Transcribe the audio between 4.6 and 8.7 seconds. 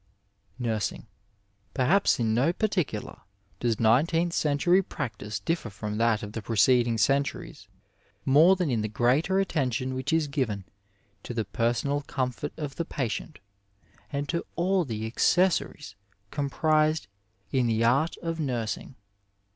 practice differ from that of the preceding centuries more